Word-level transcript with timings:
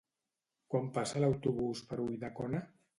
Quan 0.75 0.89
passa 0.97 1.23
l'autobús 1.25 1.87
per 1.93 2.05
Ulldecona? 2.09 2.69